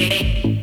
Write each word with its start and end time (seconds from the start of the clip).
day. 0.00 0.59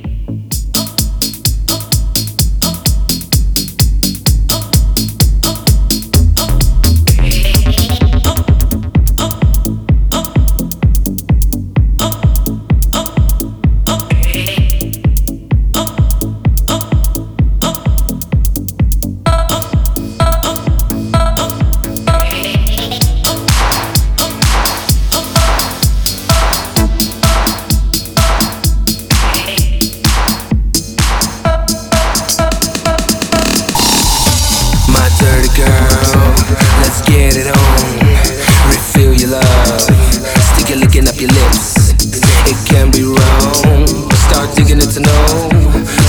can 42.78 42.92
be 42.92 43.04
wrong. 43.04 43.88
Start 44.28 44.56
digging 44.56 44.78
it 44.78 44.92
to 44.94 45.00
know. 45.00 45.26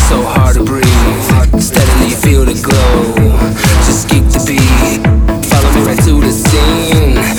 So 0.08 0.16
hard 0.22 0.56
to 0.56 0.64
breathe. 0.64 1.60
Steadily 1.60 2.10
feel 2.10 2.44
the 2.44 2.56
glow. 2.66 3.14
Just 3.86 4.08
keep 4.08 4.24
the 4.24 4.40
beat. 4.46 5.00
Follow 5.48 5.70
me 5.74 5.80
right 5.86 6.02
to 6.04 6.20
the 6.20 6.32
scene. 6.32 7.37